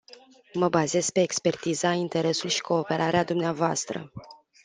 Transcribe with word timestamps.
Mă 0.53 0.69
bazez 0.69 1.09
pe 1.09 1.21
expertiza, 1.21 1.91
interesul 1.91 2.49
și 2.49 2.61
cooperarea 2.61 3.23
dvs. 3.23 3.83